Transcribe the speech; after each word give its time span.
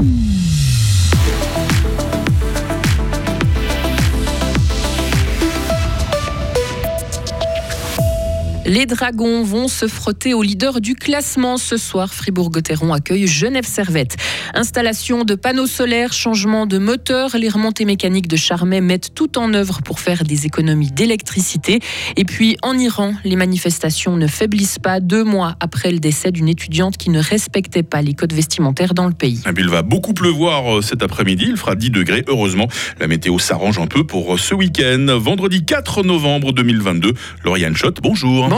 Mm-hmm. 0.00 0.37
Les 8.68 8.84
Dragons 8.84 9.42
vont 9.44 9.66
se 9.66 9.88
frotter 9.88 10.34
au 10.34 10.42
leader 10.42 10.82
du 10.82 10.94
classement 10.94 11.56
ce 11.56 11.78
soir. 11.78 12.12
Fribourg-Gotteron 12.12 12.92
accueille 12.92 13.26
Genève 13.26 13.64
Servette. 13.64 14.18
Installation 14.52 15.24
de 15.24 15.34
panneaux 15.34 15.66
solaires, 15.66 16.12
changement 16.12 16.66
de 16.66 16.76
moteur, 16.76 17.34
les 17.38 17.48
remontées 17.48 17.86
mécaniques 17.86 18.28
de 18.28 18.36
Charmet 18.36 18.82
mettent 18.82 19.14
tout 19.14 19.38
en 19.38 19.54
œuvre 19.54 19.80
pour 19.82 20.00
faire 20.00 20.22
des 20.22 20.44
économies 20.44 20.92
d'électricité. 20.92 21.80
Et 22.16 22.26
puis 22.26 22.58
en 22.60 22.76
Iran, 22.76 23.14
les 23.24 23.36
manifestations 23.36 24.16
ne 24.18 24.26
faiblissent 24.26 24.78
pas 24.78 25.00
deux 25.00 25.24
mois 25.24 25.54
après 25.60 25.90
le 25.90 25.98
décès 25.98 26.30
d'une 26.30 26.50
étudiante 26.50 26.98
qui 26.98 27.08
ne 27.08 27.20
respectait 27.20 27.82
pas 27.82 28.02
les 28.02 28.12
codes 28.12 28.34
vestimentaires 28.34 28.92
dans 28.92 29.06
le 29.06 29.14
pays. 29.14 29.40
Il 29.56 29.70
va 29.70 29.80
beaucoup 29.80 30.12
pleuvoir 30.12 30.76
euh, 30.76 30.82
cet 30.82 31.02
après-midi, 31.02 31.46
il 31.48 31.56
fera 31.56 31.74
10 31.74 31.88
degrés. 31.88 32.22
Heureusement, 32.28 32.68
la 33.00 33.06
météo 33.06 33.38
s'arrange 33.38 33.78
un 33.78 33.86
peu 33.86 34.04
pour 34.04 34.34
euh, 34.34 34.36
ce 34.36 34.54
week-end. 34.54 35.06
Vendredi 35.18 35.64
4 35.64 36.02
novembre 36.02 36.52
2022, 36.52 37.14
Lauriane 37.46 37.74
Schott, 37.74 38.00
bonjour. 38.02 38.46
Bonjour 38.46 38.57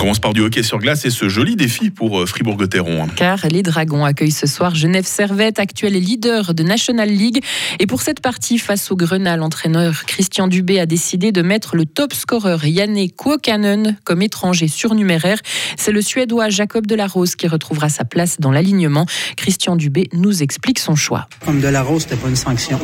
On 0.00 0.04
commence 0.04 0.18
par 0.18 0.32
du 0.32 0.40
hockey 0.40 0.62
sur 0.62 0.78
glace 0.78 1.04
et 1.04 1.10
ce 1.10 1.28
joli 1.28 1.56
défi 1.56 1.90
pour 1.90 2.20
euh, 2.20 2.24
Fribourg-Gotteron. 2.24 3.08
Car 3.16 3.46
les 3.50 3.62
Dragons 3.62 4.02
accueillent 4.02 4.30
ce 4.30 4.46
soir 4.46 4.74
Genève 4.74 5.04
Servette, 5.04 5.58
actuel 5.58 5.92
leader 5.92 6.54
de 6.54 6.62
National 6.62 7.10
League. 7.10 7.44
Et 7.80 7.86
pour 7.86 8.00
cette 8.00 8.20
partie 8.20 8.56
face 8.56 8.90
au 8.90 8.96
Grenat, 8.96 9.36
l'entraîneur 9.36 10.06
Christian 10.06 10.48
Dubé 10.48 10.80
a 10.80 10.86
décidé 10.86 11.32
de 11.32 11.42
mettre 11.42 11.76
le 11.76 11.84
top 11.84 12.14
scoreur 12.14 12.64
Yannick 12.64 13.14
Kuokkanen 13.14 13.98
comme 14.04 14.22
étranger 14.22 14.68
surnuméraire. 14.68 15.36
C'est 15.76 15.92
le 15.92 16.00
Suédois 16.00 16.48
Jacob 16.48 16.86
Delarose 16.86 17.36
qui 17.36 17.46
retrouvera 17.46 17.90
sa 17.90 18.06
place 18.06 18.40
dans 18.40 18.52
l'alignement. 18.52 19.04
Christian 19.36 19.76
Dubé 19.76 20.08
nous 20.14 20.42
explique 20.42 20.78
son 20.78 20.94
choix. 20.94 21.28
Comme 21.44 21.60
Delarose, 21.60 22.04
c'était 22.04 22.16
pas 22.16 22.30
une 22.30 22.36
sanction. 22.36 22.80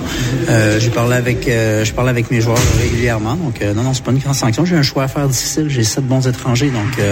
Euh, 0.50 0.78
je 0.78 0.90
parlais 0.90 1.16
avec, 1.16 1.48
euh, 1.48 1.82
je 1.82 1.94
parlais 1.94 2.10
avec 2.10 2.30
mes 2.30 2.42
joueurs 2.42 2.58
régulièrement. 2.78 3.36
Donc 3.36 3.62
euh, 3.62 3.72
non, 3.72 3.84
non, 3.84 3.94
c'est 3.94 4.04
pas 4.04 4.12
une 4.12 4.18
grande 4.18 4.34
sanction. 4.34 4.66
J'ai 4.66 4.76
un 4.76 4.82
choix 4.82 5.04
à 5.04 5.08
faire 5.08 5.26
difficile. 5.26 5.70
J'ai 5.70 5.82
sept 5.82 6.06
bons 6.06 6.28
étrangers, 6.28 6.68
donc 6.68 7.05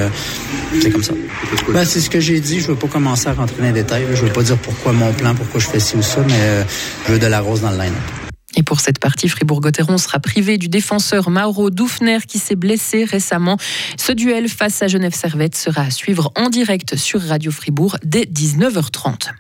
c'est 0.81 0.91
comme 0.91 1.03
ça. 1.03 1.15
Ben, 1.69 1.85
c'est 1.85 2.01
ce 2.01 2.11
que 2.11 2.21
j'ai 2.21 2.41
dit. 2.41 2.61
Je 2.61 2.69
veux 2.69 2.77
pas 2.77 2.89
commencer 2.89 3.29
à 3.29 3.33
rentrer 3.33 3.57
dans 3.59 3.67
les 3.67 3.73
détails. 3.73 4.05
Je 4.15 4.23
veux 4.23 4.33
pas 4.33 4.43
dire 4.43 4.59
pourquoi 4.59 4.93
mon 4.93 5.13
plan, 5.13 5.35
pourquoi 5.35 5.61
je 5.61 5.67
fais 5.67 5.81
ci 5.81 5.97
ou 5.97 6.03
ça, 6.03 6.21
mais 6.27 6.35
euh, 6.35 6.65
je 7.07 7.13
veux 7.13 7.19
de 7.19 7.27
la 7.27 7.41
rose 7.41 7.61
dans 7.61 7.71
le 7.71 7.79
line 7.79 7.95
et 8.57 8.63
pour 8.63 8.81
cette 8.81 8.99
partie, 8.99 9.29
Fribourg-Gotteron 9.29 9.99
sera 9.99 10.21
privé 10.21 10.59
du 10.59 10.69
défenseur 10.69 11.31
Mauro 11.31 11.71
Dufner 11.71 12.19
qui 12.27 12.39
s'est 12.39 12.57
blessé 12.57 13.05
récemment. 13.05 13.57
Ce 13.99 14.13
duel 14.13 14.49
face 14.49 14.83
à 14.83 14.87
Genève 14.87 15.15
Servette 15.15 15.57
sera 15.57 15.83
à 15.83 15.91
suivre 15.91 16.33
en 16.37 16.51
direct 16.51 16.97
sur 16.97 17.21
Radio 17.21 17.51
Fribourg 17.51 17.97
dès 18.05 18.23
19h30. 18.23 19.31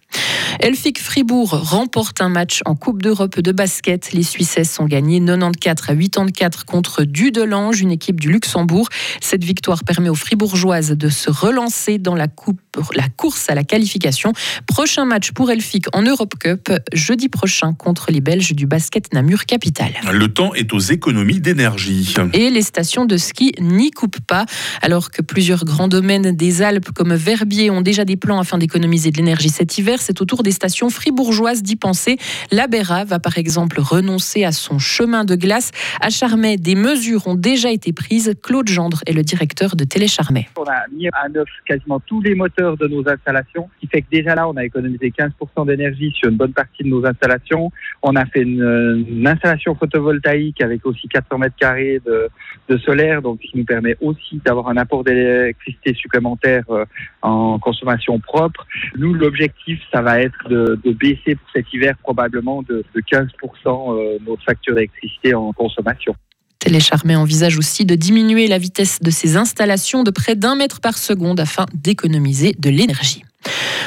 Elfic 0.60 1.00
Fribourg 1.00 1.50
remporte 1.50 2.20
un 2.20 2.28
match 2.28 2.60
en 2.64 2.74
Coupe 2.74 3.02
d'Europe 3.02 3.40
de 3.40 3.52
basket. 3.52 4.12
Les 4.12 4.22
Suissesses 4.22 4.78
ont 4.78 4.86
gagné 4.86 5.20
94 5.20 5.84
à 5.84 5.94
84 5.94 6.64
contre 6.64 7.04
Dudelange, 7.04 7.80
une 7.80 7.90
équipe 7.90 8.20
du 8.20 8.30
Luxembourg. 8.30 8.88
Cette 9.20 9.44
victoire 9.44 9.84
permet 9.84 10.08
aux 10.08 10.14
Fribourgeoises 10.14 10.90
de 10.90 11.08
se 11.08 11.30
relancer 11.30 11.98
dans 11.98 12.14
la, 12.14 12.28
coupe, 12.28 12.60
la 12.94 13.08
course 13.08 13.50
à 13.50 13.54
la 13.54 13.64
qualification. 13.64 14.32
Prochain 14.66 15.04
match 15.04 15.32
pour 15.32 15.50
Elfic 15.50 15.86
en 15.92 16.02
Europe 16.02 16.34
Cup, 16.38 16.70
jeudi 16.92 17.28
prochain 17.28 17.72
contre 17.74 18.12
les 18.12 18.20
Belges 18.20 18.54
du 18.54 18.66
basket 18.66 19.12
Namur 19.12 19.46
Capital. 19.46 19.92
Le 20.12 20.28
temps 20.28 20.54
est 20.54 20.72
aux 20.72 20.78
économies 20.78 21.40
d'énergie. 21.40 22.14
Et 22.32 22.50
les 22.50 22.62
stations 22.62 23.06
de 23.06 23.16
ski 23.16 23.52
n'y 23.60 23.90
coupent 23.90 24.20
pas, 24.20 24.46
alors 24.82 25.10
que 25.10 25.22
plusieurs 25.22 25.64
grands 25.64 25.88
domaines 25.88 26.32
des 26.32 26.62
Alpes 26.62 26.90
comme 26.92 27.14
Verbier 27.14 27.70
ont 27.70 27.80
déjà 27.80 28.04
des 28.04 28.16
plans 28.16 28.38
afin 28.38 28.58
d'économiser 28.58 29.10
de 29.10 29.16
l'énergie 29.16 29.48
cet 29.48 29.78
hiver. 29.78 30.00
C'est 30.00 30.20
autour 30.20 30.43
des 30.44 30.52
stations 30.52 30.90
fribourgeoises 30.90 31.64
d'y 31.64 31.74
penser. 31.74 32.18
La 32.52 32.68
Béra 32.68 33.04
va 33.04 33.18
par 33.18 33.38
exemple 33.38 33.80
renoncer 33.80 34.44
à 34.44 34.52
son 34.52 34.78
chemin 34.78 35.24
de 35.24 35.34
glace. 35.34 35.72
À 36.00 36.10
Charmey, 36.10 36.56
des 36.56 36.76
mesures 36.76 37.26
ont 37.26 37.34
déjà 37.34 37.72
été 37.72 37.92
prises. 37.92 38.34
Claude 38.42 38.68
Gendre 38.68 39.00
est 39.06 39.12
le 39.12 39.22
directeur 39.22 39.74
de 39.74 39.82
Télécharmey. 39.82 40.46
On 40.56 40.62
a 40.64 40.84
mis 40.92 41.08
à 41.08 41.28
neuf 41.28 41.48
quasiment 41.66 41.98
tous 42.00 42.20
les 42.20 42.34
moteurs 42.34 42.76
de 42.76 42.86
nos 42.86 43.08
installations, 43.08 43.68
ce 43.74 43.80
qui 43.80 43.86
fait 43.88 44.02
que 44.02 44.10
déjà 44.10 44.34
là, 44.34 44.48
on 44.48 44.56
a 44.56 44.64
économisé 44.64 45.12
15% 45.18 45.66
d'énergie 45.66 46.12
sur 46.16 46.30
une 46.30 46.36
bonne 46.36 46.52
partie 46.52 46.84
de 46.84 46.88
nos 46.88 47.04
installations. 47.04 47.72
On 48.02 48.14
a 48.16 48.24
fait 48.26 48.42
une, 48.42 49.24
installation 49.26 49.74
photovoltaïque 49.74 50.60
avec 50.60 50.84
aussi 50.86 51.08
400 51.08 51.38
mètres 51.38 51.56
carrés 51.58 52.00
de, 52.04 52.78
solaire, 52.78 53.22
donc 53.22 53.38
qui 53.38 53.56
nous 53.56 53.64
permet 53.64 53.96
aussi 54.00 54.40
d'avoir 54.44 54.68
un 54.68 54.76
apport 54.76 55.04
d'électricité 55.04 55.94
supplémentaire 55.94 56.64
euh, 56.70 56.84
en 57.22 57.58
consommation 57.58 58.18
propre. 58.18 58.66
Nous, 58.96 59.14
l'objectif, 59.14 59.80
ça 59.92 60.02
va 60.02 60.20
être 60.20 60.33
de, 60.48 60.92
baisser 60.92 61.34
pour 61.36 61.48
cet 61.54 61.72
hiver 61.72 61.96
probablement 62.02 62.62
de, 62.62 62.84
15% 62.96 63.28
euh, 63.66 64.18
notre 64.26 64.42
facture 64.44 64.74
d'électricité 64.74 65.34
en 65.34 65.52
consommation. 65.52 66.14
Télécharmé 66.58 67.16
envisage 67.16 67.58
aussi 67.58 67.84
de 67.84 67.94
diminuer 67.94 68.46
la 68.46 68.58
vitesse 68.58 69.00
de 69.00 69.10
ses 69.10 69.36
installations 69.36 70.02
de 70.02 70.10
près 70.10 70.34
d'un 70.34 70.56
mètre 70.56 70.80
par 70.80 70.96
seconde 70.96 71.40
afin 71.40 71.66
d'économiser 71.74 72.54
de 72.58 72.70
l'énergie. 72.70 73.22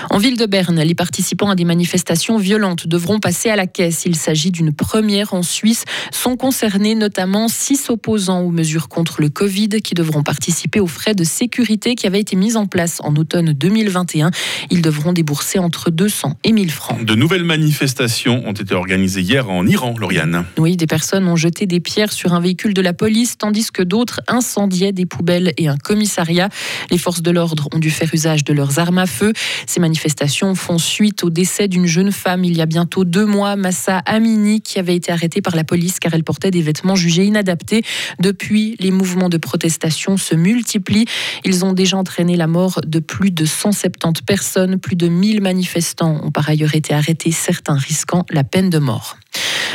En 0.09 0.19
ville 0.19 0.37
de 0.37 0.45
Berne, 0.45 0.81
les 0.81 0.95
participants 0.95 1.49
à 1.49 1.55
des 1.55 1.65
manifestations 1.65 2.37
violentes 2.37 2.87
devront 2.87 3.19
passer 3.19 3.49
à 3.49 3.55
la 3.55 3.67
caisse. 3.67 4.03
Il 4.05 4.15
s'agit 4.15 4.51
d'une 4.51 4.73
première 4.73 5.33
en 5.33 5.43
Suisse. 5.43 5.83
Sont 6.11 6.37
concernés 6.37 6.95
notamment 6.95 7.47
six 7.47 7.89
opposants 7.89 8.41
aux 8.41 8.51
mesures 8.51 8.87
contre 8.87 9.21
le 9.21 9.29
Covid 9.29 9.69
qui 9.83 9.93
devront 9.93 10.23
participer 10.23 10.79
aux 10.79 10.87
frais 10.87 11.13
de 11.13 11.23
sécurité 11.23 11.95
qui 11.95 12.07
avaient 12.07 12.19
été 12.19 12.35
mis 12.35 12.55
en 12.55 12.67
place 12.67 12.99
en 13.03 13.15
automne 13.15 13.53
2021. 13.53 14.31
Ils 14.69 14.81
devront 14.81 15.13
débourser 15.13 15.59
entre 15.59 15.89
200 15.89 16.37
et 16.43 16.51
1000 16.51 16.71
francs. 16.71 17.03
De 17.03 17.15
nouvelles 17.15 17.43
manifestations 17.43 18.43
ont 18.45 18.53
été 18.53 18.75
organisées 18.75 19.21
hier 19.21 19.49
en 19.49 19.65
Iran, 19.65 19.95
Lauriane. 19.97 20.45
Oui, 20.57 20.77
des 20.77 20.87
personnes 20.87 21.27
ont 21.27 21.35
jeté 21.35 21.65
des 21.65 21.79
pierres 21.79 22.11
sur 22.11 22.33
un 22.33 22.39
véhicule 22.39 22.73
de 22.73 22.81
la 22.81 22.93
police, 22.93 23.37
tandis 23.37 23.71
que 23.71 23.83
d'autres 23.83 24.21
incendiaient 24.27 24.91
des 24.91 25.05
poubelles 25.05 25.53
et 25.57 25.67
un 25.67 25.77
commissariat. 25.77 26.49
Les 26.91 26.97
forces 26.97 27.21
de 27.21 27.31
l'ordre 27.31 27.67
ont 27.73 27.79
dû 27.79 27.89
faire 27.89 28.09
usage 28.13 28.43
de 28.43 28.53
leurs 28.53 28.79
armes 28.79 28.97
à 28.97 29.05
feu. 29.05 29.33
Ces 29.65 29.79
manifestations 29.79 30.55
font 30.55 30.77
suite 30.77 31.23
au 31.23 31.29
décès 31.29 31.67
d'une 31.67 31.85
jeune 31.85 32.11
femme 32.11 32.43
il 32.43 32.55
y 32.55 32.61
a 32.61 32.65
bientôt 32.65 33.03
deux 33.03 33.25
mois, 33.25 33.55
Massa 33.55 33.99
Amini, 34.05 34.61
qui 34.61 34.79
avait 34.79 34.95
été 34.95 35.11
arrêtée 35.11 35.41
par 35.41 35.55
la 35.55 35.63
police 35.63 35.99
car 35.99 36.13
elle 36.13 36.23
portait 36.23 36.51
des 36.51 36.61
vêtements 36.61 36.95
jugés 36.95 37.25
inadaptés. 37.25 37.83
Depuis, 38.19 38.75
les 38.79 38.91
mouvements 38.91 39.29
de 39.29 39.37
protestation 39.37 40.17
se 40.17 40.35
multiplient. 40.35 41.05
Ils 41.43 41.65
ont 41.65 41.73
déjà 41.73 41.97
entraîné 41.97 42.35
la 42.35 42.47
mort 42.47 42.81
de 42.85 42.99
plus 42.99 43.31
de 43.31 43.45
170 43.45 44.21
personnes. 44.23 44.79
Plus 44.79 44.95
de 44.95 45.07
1000 45.07 45.41
manifestants 45.41 46.21
ont 46.23 46.31
par 46.31 46.49
ailleurs 46.49 46.75
été 46.75 46.93
arrêtés, 46.93 47.31
certains 47.31 47.75
risquant 47.75 48.25
la 48.29 48.43
peine 48.43 48.69
de 48.69 48.79
mort. 48.79 49.17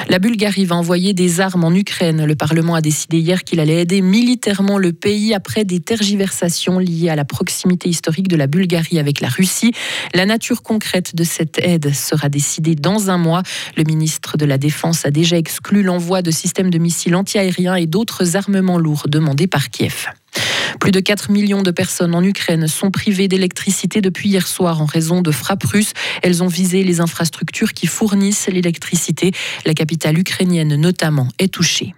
La 0.08 0.18
Bulgarie 0.18 0.64
va 0.64 0.76
envoyer 0.76 1.14
des 1.14 1.40
armes 1.40 1.64
en 1.64 1.72
Ukraine. 1.72 2.24
Le 2.24 2.34
Parlement 2.34 2.74
a 2.74 2.80
décidé 2.80 3.18
hier 3.18 3.44
qu'il 3.44 3.60
allait 3.60 3.82
aider 3.82 4.02
militairement 4.02 4.78
le 4.78 4.92
pays 4.92 5.34
après 5.34 5.64
des 5.64 5.80
tergiversations 5.80 6.78
liées 6.78 7.08
à 7.08 7.16
la 7.16 7.24
proximité 7.24 7.88
historique 7.88 8.28
de 8.28 8.36
la 8.36 8.46
Bulgarie 8.46 8.98
avec 8.98 9.20
la 9.20 9.28
Russie. 9.28 9.72
La 10.14 10.26
nature 10.26 10.62
concrète 10.62 11.14
de 11.14 11.24
cette 11.24 11.58
aide 11.58 11.94
sera 11.94 12.28
décidée 12.28 12.74
dans 12.74 13.10
un 13.10 13.18
mois. 13.18 13.42
Le 13.76 13.84
ministre 13.84 14.36
de 14.36 14.44
la 14.44 14.58
Défense 14.58 15.06
a 15.06 15.10
déjà 15.10 15.36
exclu 15.36 15.82
l'envoi 15.82 16.22
de 16.22 16.30
systèmes 16.30 16.70
de 16.70 16.78
missiles 16.78 17.14
antiaériens 17.14 17.76
et 17.76 17.86
d'autres 17.86 18.36
armements 18.36 18.78
lourds 18.78 19.06
demandés 19.08 19.46
par 19.46 19.70
Kiev. 19.70 20.08
Plus 20.80 20.92
de 20.92 21.00
4 21.00 21.30
millions 21.30 21.62
de 21.62 21.70
personnes 21.70 22.14
en 22.14 22.22
Ukraine 22.22 22.66
sont 22.68 22.90
privées 22.90 23.28
d'électricité 23.28 24.00
depuis 24.00 24.28
hier 24.28 24.46
soir 24.46 24.80
en 24.80 24.86
raison 24.86 25.22
de 25.22 25.30
frappes 25.30 25.64
russes. 25.64 25.92
Elles 26.22 26.42
ont 26.42 26.48
visé 26.48 26.82
les 26.84 27.00
infrastructures 27.00 27.72
qui 27.72 27.86
fournissent 27.86 28.48
l'électricité. 28.48 29.32
La 29.64 29.74
capitale 29.74 30.18
ukrainienne 30.18 30.76
notamment 30.76 31.28
est 31.38 31.52
touchée. 31.52 31.94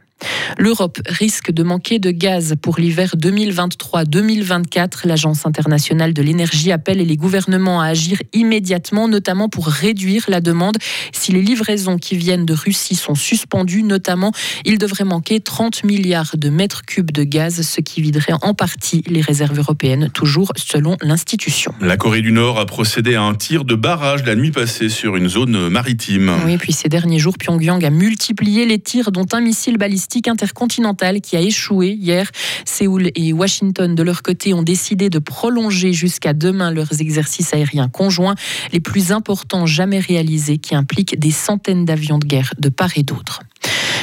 L'Europe 0.59 1.01
risque 1.07 1.51
de 1.51 1.63
manquer 1.63 1.99
de 1.99 2.11
gaz 2.11 2.55
pour 2.61 2.79
l'hiver 2.79 3.15
2023-2024. 3.17 5.07
L'Agence 5.07 5.47
internationale 5.47 6.15
de 6.15 6.23
l'énergie 6.23 6.73
appelle 6.73 6.99
les 6.99 7.17
gouvernements 7.17 7.81
à 7.81 7.87
agir 7.87 8.23
immédiatement, 8.33 9.09
notamment 9.09 9.49
pour 9.49 9.67
réduire 9.67 10.25
la 10.29 10.41
demande. 10.41 10.77
Si 11.13 11.33
les 11.33 11.43
livraisons 11.43 11.99
qui 11.99 12.17
viennent 12.17 12.47
de 12.47 12.55
Russie 12.55 12.95
sont 12.95 13.15
suspendues, 13.15 13.83
notamment, 13.83 14.33
il 14.65 14.79
devrait 14.79 15.05
manquer 15.05 15.41
30 15.41 15.85
milliards 15.85 16.37
de 16.37 16.49
mètres 16.51 16.85
cubes 16.85 17.11
de 17.11 17.25
gaz, 17.25 17.63
ce 17.63 17.81
qui 17.81 18.01
viderait 18.01 18.35
en 18.43 18.55
partie 18.55 19.03
les 19.07 19.21
réserves 19.21 19.59
européennes, 19.59 20.11
toujours 20.13 20.53
selon 20.57 20.97
l'institution. 21.03 21.75
La 21.81 21.97
Corée 21.97 22.23
du 22.23 22.33
Nord 22.33 22.59
a 22.59 22.67
procédé 22.67 23.17
à 23.17 23.23
un 23.23 23.35
tir 23.35 23.65
de 23.65 23.75
barrage 23.75 24.25
la 24.25 24.37
nuit 24.37 24.53
passée 24.53 24.89
sur 24.89 25.17
une 25.17 25.29
zone 25.29 25.69
maritime. 25.69 26.33
Oui, 26.47 26.57
puis 26.59 26.73
ces 26.73 26.89
derniers 26.89 27.19
jours, 27.19 27.37
Pyongyang 27.39 27.85
a 27.85 27.91
multiplié 27.91 28.67
les 28.67 28.79
tirs, 28.79 29.11
dont 29.11 29.27
un 29.33 29.41
missile 29.41 29.77
balistique 29.79 30.04
intercontinentale 30.27 31.21
qui 31.21 31.37
a 31.37 31.41
échoué 31.41 31.91
hier. 31.91 32.31
Séoul 32.65 33.11
et 33.15 33.33
Washington, 33.33 33.95
de 33.95 34.03
leur 34.03 34.23
côté, 34.23 34.55
ont 34.55 34.63
décidé 34.63 35.11
de 35.11 35.19
prolonger 35.19 35.93
jusqu'à 35.93 36.33
demain 36.33 36.71
leurs 36.71 37.01
exercices 37.01 37.53
aériens 37.55 37.89
conjoints, 37.89 38.35
les 38.73 38.81
plus 38.81 39.13
importants 39.13 39.67
jamais 39.67 39.99
réalisés, 39.99 40.59
qui 40.59 40.75
impliquent 40.75 41.19
des 41.19 41.31
centaines 41.31 41.85
d'avions 41.85 42.19
de 42.19 42.27
guerre 42.27 42.53
de 42.59 42.69
part 42.69 42.97
et 42.97 43.03
d'autre. 43.03 43.41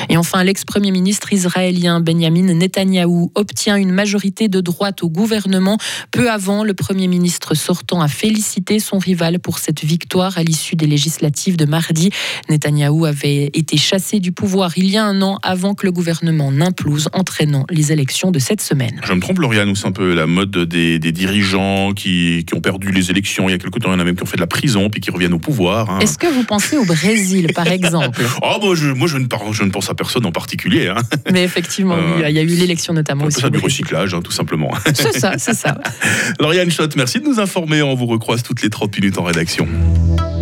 Et 0.09 0.17
enfin, 0.17 0.43
l'ex-premier 0.43 0.91
ministre 0.91 1.33
israélien 1.33 1.99
Benjamin 1.99 2.53
Netanyahou 2.53 3.31
obtient 3.35 3.75
une 3.75 3.91
majorité 3.91 4.47
de 4.47 4.61
droite 4.61 5.03
au 5.03 5.09
gouvernement. 5.09 5.77
Peu 6.11 6.29
avant, 6.29 6.63
le 6.63 6.73
premier 6.73 7.07
ministre 7.07 7.55
sortant 7.55 8.01
a 8.01 8.07
félicité 8.07 8.79
son 8.79 8.97
rival 8.97 9.39
pour 9.39 9.59
cette 9.59 9.83
victoire 9.83 10.37
à 10.37 10.43
l'issue 10.43 10.75
des 10.75 10.87
législatives 10.87 11.57
de 11.57 11.65
mardi. 11.65 12.09
Netanyahou 12.49 13.05
avait 13.05 13.49
été 13.53 13.77
chassé 13.77 14.19
du 14.19 14.31
pouvoir 14.31 14.77
il 14.77 14.89
y 14.89 14.97
a 14.97 15.05
un 15.05 15.21
an 15.21 15.39
avant 15.43 15.73
que 15.75 15.85
le 15.85 15.91
gouvernement 15.91 16.51
n'implose, 16.51 17.09
entraînant 17.13 17.65
les 17.69 17.91
élections 17.91 18.31
de 18.31 18.39
cette 18.39 18.61
semaine. 18.61 18.99
Je 19.03 19.13
me 19.13 19.19
trompe, 19.19 19.39
Lauriane, 19.39 19.69
ou 19.69 19.75
c'est 19.75 19.87
un 19.87 19.91
peu 19.91 20.13
la 20.13 20.27
mode 20.27 20.51
des, 20.57 20.99
dirigeants 20.99 21.93
qui, 21.93 22.45
ont 22.53 22.61
perdu 22.61 22.91
les 22.91 23.11
élections 23.11 23.47
il 23.47 23.51
y 23.51 23.55
a 23.55 23.57
quelque 23.57 23.79
temps, 23.79 23.89
il 23.89 23.93
y 23.93 23.95
en 23.95 23.99
a 23.99 24.03
même 24.03 24.15
qui 24.15 24.23
ont 24.23 24.25
fait 24.25 24.37
de 24.37 24.41
la 24.41 24.47
prison 24.47 24.89
puis 24.89 25.01
qui 25.01 25.11
reviennent 25.11 25.33
au 25.33 25.39
pouvoir. 25.39 25.89
Hein. 25.89 25.99
Est-ce 25.99 26.17
que 26.17 26.27
vous 26.27 26.43
pensez 26.43 26.77
au 26.77 26.85
Brésil, 26.85 27.51
par 27.53 27.67
exemple? 27.71 28.23
Oh, 28.41 28.57
moi, 28.61 28.75
je, 28.75 28.89
moi 28.89 29.07
je, 29.07 29.17
ne, 29.17 29.25
je, 29.51 29.63
ne, 29.63 29.69
pense 29.69 29.89
à 29.91 29.95
personne 29.95 30.25
en 30.25 30.31
particulier. 30.31 30.87
Hein. 30.87 31.01
Mais 31.31 31.43
effectivement, 31.43 31.95
euh, 31.95 32.27
il 32.27 32.35
y 32.35 32.39
a 32.39 32.41
eu 32.41 32.47
l'élection 32.47 32.93
notamment 32.93 33.25
aussi. 33.25 33.41
Ça 33.41 33.49
du 33.49 33.59
recyclage, 33.59 34.13
hein, 34.13 34.21
tout 34.21 34.31
simplement. 34.31 34.71
C'est 34.93 35.17
ça, 35.17 35.33
c'est 35.37 35.53
ça. 35.53 35.77
Lauriane 36.39 36.71
Schott, 36.71 36.95
merci 36.95 37.19
de 37.19 37.25
nous 37.25 37.39
informer. 37.39 37.81
On 37.81 37.95
vous 37.95 38.05
recroise 38.05 38.43
toutes 38.43 38.61
les 38.61 38.69
30 38.69 38.95
minutes 38.97 39.17
en 39.17 39.23
rédaction. 39.23 39.67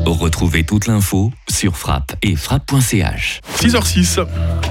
Retrouvez 0.05 0.63
toute 0.63 0.87
l'info 0.87 1.31
sur 1.49 1.77
frappe 1.77 2.13
et 2.23 2.35
frappe.ch. 2.35 3.41
6h06. 3.59 4.25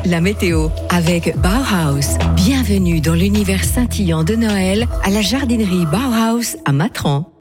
La 0.05 0.21
météo 0.21 0.69
avec 0.91 1.37
Bauhaus. 1.37 2.19
Bienvenue 2.35 3.01
dans 3.01 3.15
l'univers 3.15 3.65
scintillant 3.65 4.25
de 4.25 4.35
Noël 4.35 4.89
à 5.05 5.11
la 5.11 5.23
jardinerie 5.23 5.87
Bauhaus 5.87 6.57
à 6.65 6.73
Matran. 6.73 7.38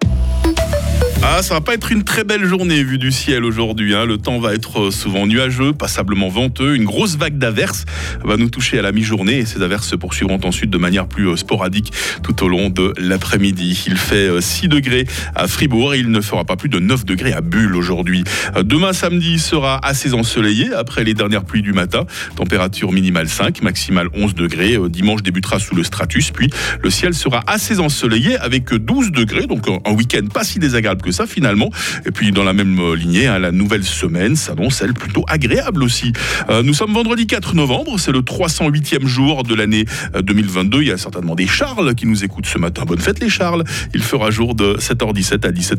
Ah, 1.24 1.42
ça 1.42 1.56
va 1.56 1.62
pas 1.62 1.74
être 1.74 1.92
une 1.92 2.04
très 2.04 2.24
belle 2.24 2.46
journée 2.46 2.84
vue 2.84 3.00
du 3.00 3.12
ciel 3.12 3.44
aujourd'hui. 3.44 3.96
Hein. 3.96 4.06
Le 4.06 4.20
temps 4.20 4.40
va 4.40 4.54
être 4.54 4.84
euh, 4.84 4.92
souvent 4.92 5.26
nuageux, 5.26 5.74
passablement 5.74 6.30
venteux. 6.30 6.76
Une 6.76 6.86
grosse 6.86 7.18
vague 7.18 7.40
d'averses 7.40 7.86
va 8.24 8.38
nous 8.38 8.50
toucher 8.50 8.78
à 8.78 8.84
la 8.84 8.92
mi-journée 8.92 9.40
et 9.40 9.46
ces 9.46 9.64
averses 9.64 9.88
se 9.88 9.96
poursuivront 9.96 10.40
ensuite 10.44 10.70
de 10.70 10.78
manière 10.78 11.08
plus 11.08 11.28
euh, 11.28 11.36
sporadique 11.36 11.92
tout 12.22 12.44
au 12.44 12.48
long 12.48 12.70
de 12.70 12.94
l'après-midi. 13.00 13.84
Il 13.88 13.98
fait 13.98 14.30
6 14.40 14.66
euh, 14.66 14.70
degrés 14.70 15.06
à 15.34 15.48
Fribourg 15.48 15.96
et 15.96 16.00
il 16.00 16.12
ne 16.12 16.22
fera 16.22 16.46
pas 16.46 16.56
plus 16.56 16.70
de 16.70 16.78
9 16.78 17.04
degrés 17.04 17.34
à 17.34 17.42
Bulle 17.42 17.76
aujourd'hui. 17.76 18.24
Demain 18.64 18.94
samedi 18.94 19.40
sera 19.40 19.84
assez 19.84 20.14
ensoleillé 20.14 20.72
après 20.72 21.04
les 21.04 21.16
dernières 21.16 21.46
pluies 21.46 21.64
du 21.64 21.74
matin. 21.74 22.06
Température 22.36 22.92
minimale 22.92 23.28
5, 23.28 23.64
maximale 23.64 24.10
11 24.14 24.36
degrés. 24.36 24.78
Dimanche 24.90 25.24
débutera 25.24 25.58
sous 25.58 25.74
le 25.74 25.84
stratus, 25.84 26.30
puis 26.30 26.52
le 26.84 26.92
ciel 26.92 27.16
sera 27.16 27.42
assez 27.48 27.80
ensoleillé 27.80 28.38
avec 28.38 28.72
12 28.72 29.12
degrés, 29.12 29.48
donc 29.48 29.68
un 29.68 29.92
week-end 29.94 30.28
pas 30.32 30.44
si 30.44 30.60
désagréable 30.60 31.02
ça 31.12 31.26
finalement. 31.28 31.70
Et 32.06 32.12
puis 32.12 32.32
dans 32.32 32.44
la 32.44 32.54
même 32.54 32.94
lignée, 32.94 33.28
hein, 33.28 33.40
la 33.40 33.52
nouvelle 33.52 33.84
semaine 33.84 34.36
s'annonce 34.36 34.82
elle 34.82 34.94
plutôt 34.94 35.26
agréable 35.28 35.84
aussi. 35.84 36.14
Euh, 36.50 36.64
nous 36.64 36.74
sommes 36.74 36.94
vendredi 36.94 37.28
4 37.28 37.56
novembre, 37.56 38.00
c'est 38.00 38.12
le 38.12 38.22
308e 38.22 39.06
jour 39.06 39.44
de 39.44 39.56
l'année 39.56 39.86
2022. 40.22 40.78
Euh, 40.78 40.82
Il 40.82 40.88
y 40.88 40.92
a 40.92 40.98
certainement 40.98 41.36
des 41.36 41.48
Charles 41.48 41.96
qui 41.96 42.06
nous 42.06 42.24
écoutent 42.24 42.46
ce 42.46 42.58
matin. 42.58 42.84
Bonne 42.86 43.00
fête 43.00 43.20
les 43.20 43.30
Charles. 43.30 43.64
Il 43.94 44.04
fera 44.04 44.32
jour 44.32 44.56
de 44.56 44.76
7h17 44.80 45.46
à 45.46 45.52
17h. 45.52 45.76